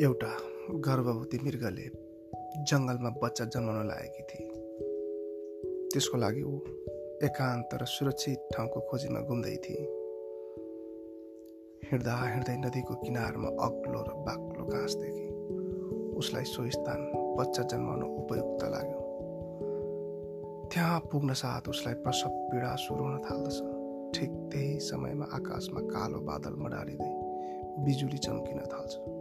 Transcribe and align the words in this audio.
एउटा 0.00 0.28
गर्भवती 0.74 1.38
मृगले 1.38 1.84
जङ्गलमा 2.64 3.10
बच्चा 3.22 3.44
जन्माउन 3.44 3.86
लागेकी 3.86 4.22
थिए। 4.22 4.48
त्यसको 5.92 6.16
लागि 6.18 6.42
ऊ 6.42 6.58
एकान्त 7.22 7.74
र 7.74 7.84
सुरक्षित 7.84 8.38
ठाउँको 8.52 8.80
खोजीमा 8.80 9.20
घुम्दै 9.20 9.56
थिए। 9.56 9.84
हिँड्दा 11.90 12.16
हिँड्दै 12.32 12.56
नदीको 12.56 12.94
किनारमा 12.94 13.48
अग्लो 13.48 14.00
र 14.02 14.12
बाक्लो 14.12 14.64
घाँस 14.64 14.94
देखे। 14.94 15.26
उसलाई 16.16 16.44
सो 16.44 16.70
स्थान 16.70 17.00
बच्चा 17.38 17.62
जन्माउन 17.62 18.02
उपयुक्त 18.02 18.64
लाग्यो। 18.64 19.00
त्यहाँ 20.72 21.00
पुग्न 21.00 21.32
साथ 21.32 21.68
उसलाई 21.68 21.94
प्रसव 21.94 22.28
पीडा 22.28 22.76
सुरु 22.76 23.04
हुन 23.04 23.18
थाल्दछ। 23.18 23.58
ठिक 24.18 24.30
त्यही 24.30 24.80
समयमा 24.80 25.24
आकाशमा 25.32 25.80
कालो 25.80 26.20
बादल 26.20 26.54
मडारिँदै 26.58 27.12
बिजुली 27.84 28.18
चम्किन 28.18 28.58
थाल्छ। 28.58 29.15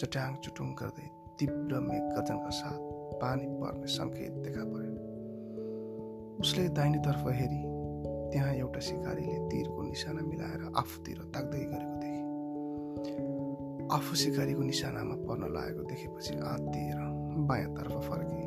चट्याङ 0.00 0.34
चुटुङ 0.44 0.68
गर्दै 0.80 1.08
तीव्र 1.38 1.80
मेघ 1.80 2.04
गर्जनका 2.16 2.50
साथ 2.50 2.80
पानी 3.20 3.46
पर्ने 3.60 3.86
सङ्केत 3.86 4.32
देखा 4.44 4.64
पर्यो। 4.64 4.94
उसले 6.40 6.68
दाहिनेतर्फ 6.68 7.24
हेरी 7.28 7.62
त्यहाँ 8.32 8.52
एउटा 8.54 8.80
सिकारीले 8.80 9.38
तीरको 9.48 9.82
निशाना 9.82 10.22
मिलाएर 10.22 10.62
आफूतिर 10.82 11.18
ताक्दै 11.34 11.64
गरेको 11.72 11.96
देखे। 12.00 12.22
आफू 13.96 14.14
सिकारीको 14.14 14.62
निशानामा 14.62 15.14
पर्न 15.28 15.52
लागेको 15.52 15.82
देखेपछि 15.82 16.34
आत्तिएर 16.52 17.00
बायाँतर्फ 17.50 17.94
फर्के। 18.08 18.42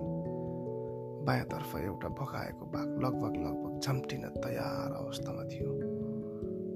बायाँतर्फ 1.26 1.76
एउटा 1.76 2.10
भगाएको 2.20 2.66
बाघ 2.66 2.88
लगभग 3.06 3.34
लगभग 3.46 3.80
झम्टिन 3.80 4.24
तयार 4.44 4.94
अवस्थामा 4.94 5.44
थियो। 5.44 5.72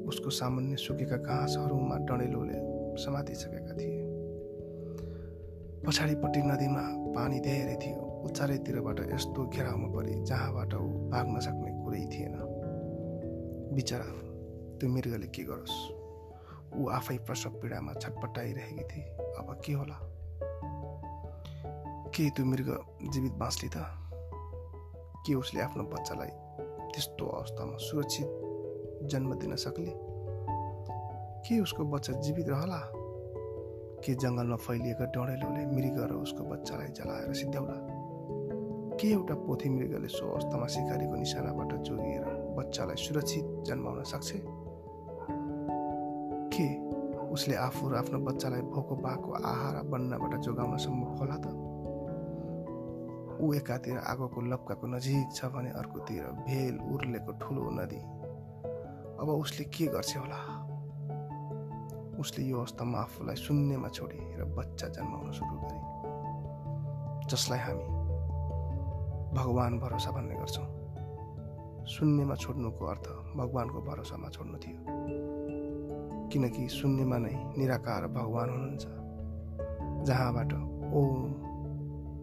उसको 0.08 0.30
सामान्य 0.30 0.76
सुकेका 0.76 1.18
घाँसहरूमा 1.18 1.98
डडेलोले 1.98 2.60
समातिसकेका 3.04 3.74
थिए। 3.78 4.07
पछाडिपट्टि 5.88 6.42
नदीमा 6.42 6.82
पानी 7.16 7.40
धेरै 7.40 7.76
थियो। 7.76 8.02
उचारैतिरबाट 8.02 9.00
यस्तो 9.00 9.48
घेराउमा 9.48 9.88
परे 9.88 10.14
जहाँबाट 10.24 10.74
ऊ 10.74 11.10
भाग्न 11.10 11.40
सक्ने 11.40 11.84
कुरै 11.84 12.00
थिएन। 12.00 12.36
बिचरा 13.74 14.06
त्यो 14.78 14.90
मृगले 14.90 15.28
के 15.28 15.44
गरोस्? 15.44 15.92
ऊ 16.76 16.88
आफै 16.88 17.18
प्रसव 17.18 17.50
पीडामा 17.50 17.94
छटपटाइरहेकी 17.94 18.84
थिए। 18.84 19.04
अब 19.40 19.62
के 19.66 19.74
होला? 19.74 20.00
के 22.10 22.30
त्यो 22.30 22.46
मृग 22.46 22.86
जीवित 23.14 23.34
बाँच्ली 23.34 23.70
त? 23.70 23.78
के 25.28 25.34
उसले 25.34 25.62
आफ्नो 25.62 25.84
बच्चालाई 25.84 26.30
त्यस्तो 26.92 27.28
अवस्थामा 27.28 27.78
सुरक्षित 27.78 28.28
जन्म 29.04 29.36
दिन 29.36 29.56
सक्ले? 29.56 29.94
के 31.48 31.60
उसको 31.60 31.84
बच्चा 31.84 32.14
जीवित 32.14 32.50
रहला? 32.50 32.97
के 34.04 34.14
जङ्गलमा 34.16 34.56
फैलिएका 34.56 35.06
डढेलोले 35.06 35.66
मृग 35.66 35.98
र 36.10 36.14
उसको 36.14 36.44
बच्चालाई 36.44 36.88
जलाएर 36.88 37.34
सिद्ध्याउला। 37.34 37.78
के 38.98 39.08
एउटा 39.08 39.36
पोथी 39.36 39.70
मृगले 39.70 40.08
सो 40.08 40.26
अवस्थामा 40.32 40.68
सिकारीको 40.68 41.16
निशानाबाट 41.16 41.74
जोगिएर 41.74 42.26
बच्चालाई 42.58 42.96
सुरक्षित 42.96 43.46
जन्माउन 43.68 44.04
सक्छ? 44.04 44.32
के 46.54 46.68
उसले 47.30 47.56
आफू 47.56 47.90
र 47.90 47.96
आफ्नो 47.96 48.20
बच्चालाई 48.20 48.62
भोको 48.62 48.96
पाएको 48.96 49.32
आहार 49.32 49.84
बन्नबाट 49.84 50.40
जोगाउन 50.42 50.78
सम्भव 50.78 51.10
होला 51.18 51.38
त? 51.38 51.48
ऊ 53.42 53.54
एकातिर 53.54 53.98
आगोको 53.98 54.42
लप्काको 54.42 54.88
नजिक 54.88 55.30
छ 55.36 55.46
भने 55.46 55.70
अर्कोतिर 55.70 56.24
भेल 56.24 56.78
उर्लेको 56.94 57.32
ठुलो 57.32 57.70
नदी। 57.70 58.02
अब 59.22 59.30
उसले 59.30 59.66
के 59.66 59.86
गर्छ 59.86 60.18
होला? 60.18 60.57
उसले 62.20 62.46
यो 62.46 62.58
अवस्थामा 62.58 63.00
आफूलाई 63.00 63.36
शून्यमा 63.36 63.88
छोडी 63.88 64.20
र 64.36 64.46
बच्चा 64.46 64.88
जन्माउन 64.88 65.32
सुरु 65.32 65.56
गरे। 65.58 65.80
जसलाई 67.28 67.60
हामी 67.60 67.88
भगवान् 69.38 69.80
भरोसा 69.80 70.12
भन्ने 70.12 70.36
गर्छौँ। 70.36 70.68
शून्यमा 71.86 72.36
छोड्नुको 72.36 72.86
अर्थ 72.86 73.08
भगवान्को 73.38 73.82
भरोसामा 73.82 74.30
छोड्नु 74.30 74.58
थियो। 74.58 74.82
किनकि 76.30 76.68
शून्यमा 76.70 77.18
नै 77.18 77.36
निराकार 77.58 78.08
भगवान् 78.08 78.50
हुनुहुन्छ 78.50 78.86
जहाँबाट 80.08 80.54
ओम 80.94 81.34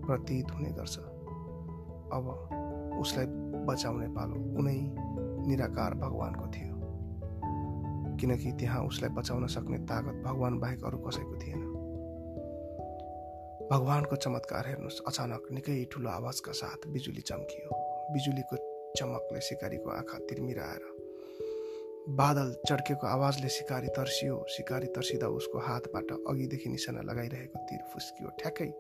प्रतीत 0.07 0.47
हुने 0.51 0.71
गर्छ। 0.71 0.99
अब 2.13 2.25
उसलाई 3.01 3.27
बचाउने 3.65 4.09
पालो 4.09 4.59
उनै 4.59 4.79
निराकार 5.49 5.95
भगवान्को 5.95 6.47
थियो। 6.47 6.74
किनकि 8.21 8.53
त्यहाँ 8.53 8.83
उसलाई 8.87 9.11
बचाउन 9.11 9.47
सक्ने 9.47 9.79
तागत 9.79 10.23
भगवान् 10.25 10.61
बाहेक 10.61 10.85
अरू 10.85 10.99
कसैको 10.99 11.37
थिएन। 11.37 11.63
भगवान्को 13.71 14.17
चमत्कार 14.17 14.67
हेर्नुहोस् 14.67 15.01
अचानक 15.07 15.43
निकै 15.53 15.85
ठुलो 15.93 16.11
आवाजका 16.11 16.53
साथ 16.53 16.81
बिजुली 16.93 17.21
चम्कियो। 17.21 17.69
बिजुलीको 18.13 18.57
चमकले 18.97 19.41
सिकारीको 19.41 19.91
आँखा 19.91 20.19
तिर्मिराएर 20.19 20.83
बादल 22.09 22.49
चड्केको 22.69 23.07
आवाजले 23.07 23.49
सिकारी 23.49 23.89
तर्सियो। 23.89 24.45
सिकारी 24.49 24.87
तर्सिँदा 24.87 25.29
उसको 25.29 25.59
हातबाट 25.59 26.11
अघिदेखि 26.29 26.69
निशाना 26.69 27.01
लगाइरहेको 27.01 27.59
तिर 27.69 27.83
फुस्कियो। 27.93 28.29
ठ्याक्कै 28.41 28.71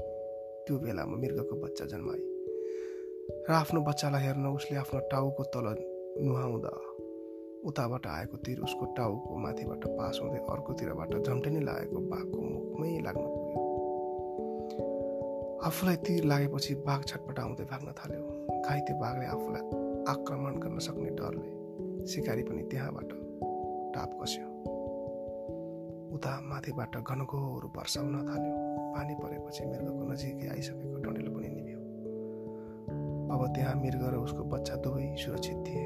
त्यो 0.67 0.79
बेलामा 0.79 1.17
मृगको 1.17 1.55
बच्चा 1.57 1.85
जन्माए। 1.85 2.23
र 3.49 3.53
आफ्नो 3.53 3.81
बच्चालाई 3.81 4.23
हेर्न 4.23 4.47
उसले 4.47 4.77
आफ्नो 4.77 5.01
टाउको 5.09 5.43
तल 5.45 5.67
नुहाउँदा 6.21 6.73
उताबाट 7.65 8.07
आएको 8.07 8.37
तिर 8.37 8.59
उसको 8.61 8.85
टाउको 8.97 9.37
माथिबाट 9.37 9.83
पास 9.99 10.19
हुँदै 10.23 10.41
अर्कोतिरबाट 10.53 11.13
झम्टिनी 11.27 11.61
लागेको 11.61 11.99
बाघको 12.13 12.39
मुखमै 12.41 12.91
लाग्न 13.07 13.25
पुग्यो। 13.35 13.61
आफूलाई 15.67 15.97
तीर 15.97 16.25
लागेपछि 16.25 16.75
बाघ 16.87 17.01
छटपटाउँदै 17.05 17.65
भाग्न 17.65 17.89
थाल्यो। 17.99 18.23
घाइते 18.69 18.93
बाघले 19.01 19.27
आफूलाई 19.27 19.65
आक्रमण 20.13 20.55
गर्न 20.61 20.79
सक्ने 20.79 21.11
डरले 21.21 21.51
सिकारी 22.07 22.43
पनि 22.43 22.63
त्यहाँबाट 22.71 23.11
टाप 23.95 24.11
कस्यो। 24.21 24.47
उता 26.15 26.33
माथिबाट 26.51 26.95
घनघोर 27.01 27.65
वर्षा 27.77 28.01
हुन 28.01 28.17
थाल्यो। 28.29 28.55
पानी 28.95 29.15
परेपछि 29.15 29.63
मृगको 29.65 30.03
नजिकै 30.13 30.47
आइसकेको 30.49 30.97
डडेलो 31.05 31.31
पनि 31.37 31.49
निभ्यो। 31.49 31.81
अब 33.35 33.41
त्यहाँ 33.55 33.75
मृग 33.75 34.05
र 34.13 34.17
उसको 34.17 34.43
बच्चा 34.53 34.75
दुवै 34.77 35.07
सुरक्षित 35.17 35.59
थिए। 35.67 35.84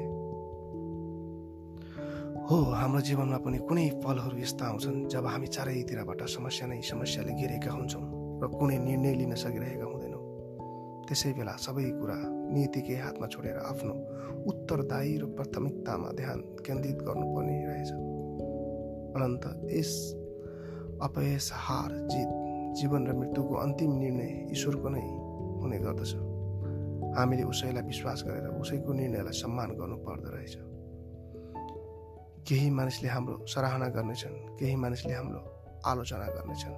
हो 2.49 2.57
हाम्रो 2.73 3.01
जीवनमा 3.05 3.37
पनि 3.45 3.57
कुनै 3.69 4.01
पलहरू 4.01 4.37
यस्ता 4.41 4.65
आउँछन् 4.65 5.13
जब 5.13 5.25
हामी 5.29 5.47
चारैतिरबाट 5.53 6.21
समस्या 6.33 6.65
नै 6.67 6.81
समस्याले 6.81 7.33
घेरेका 7.37 7.71
हुन्छौँ 7.71 8.01
र 8.41 8.47
कुनै 8.57 8.77
निर्णय 8.89 9.13
लिन 9.21 9.33
सकिरहेका 9.37 9.85
हुँदैनौँ। 9.85 10.21
त्यसै 11.05 11.31
बेला 11.37 11.53
सबै 11.61 11.85
कुरा 12.01 12.17
नीतिकै 12.49 12.97
हातमा 13.05 13.27
छोडेर 13.29 13.57
आफ्नो 13.69 13.93
उत्तरदायी 14.49 15.13
र 15.21 15.25
प्राथमिकतामा 15.37 16.09
ध्यान 16.17 16.39
केन्द्रित 16.65 16.97
गर्नुपर्ने 17.05 17.57
रहेछ। 17.69 17.91
अनन्त 19.13 19.45
यस 19.69 19.93
अपयस 21.05 21.47
हार 21.53 21.91
जित 22.09 22.29
जीवन 22.81 23.01
र 23.09 23.13
मृत्युको 23.13 23.53
अन्तिम 23.65 23.91
निर्णय 24.01 24.31
ईश्वरको 24.57 24.89
नै 24.89 25.05
हुने 25.61 25.77
गर्दछ। 25.85 26.11
हामीले 27.13 27.43
उसैलाई 27.53 27.85
विश्वास 27.93 28.25
गरेर 28.25 28.49
उसैको 28.57 28.89
निर्णयलाई 29.01 29.35
सम्मान 29.37 29.69
गर्नु 29.77 29.97
पर्दो 30.01 30.33
रहेछ। 30.33 30.57
केही 32.49 32.69
मानिसले 32.69 33.09
हाम्रो 33.09 33.45
सराहना 33.45 33.87
गर्नेछन् 33.87 34.57
केही 34.57 34.75
मानिसले 34.75 35.13
हाम्रो 35.13 35.39
आलोचना 35.85 36.27
गर्नेछन्। 36.27 36.73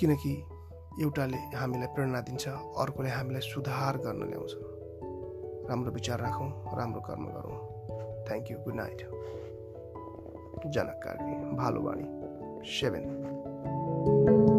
किनकि 0.00 0.32
एउटाले 1.02 1.36
हामीलाई 1.56 1.86
प्रेरणा 1.86 2.20
दिन्छ 2.20 2.48
अर्कोले 2.48 3.10
हामीलाई 3.10 3.40
सुधार 3.40 3.96
गर्न 3.96 4.22
ल्याउँछ। 4.28 4.52
राम्रो 5.70 5.90
विचार 5.92 6.20
राखौँ 6.20 6.50
राम्रो 6.76 7.00
कर्म 7.00 7.24
गरौँ। 7.26 7.58
Thank 8.24 8.50
you 8.50 8.58
good 8.58 8.74
night 8.74 9.00
Janak 10.66 11.00
Karki 11.04 11.56
Bhaluwani 11.56 12.06
seven. 12.64 14.49